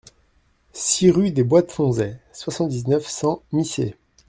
[0.73, 3.95] six rue des Bois de Fonzay, soixante-dix-neuf, cent, Missé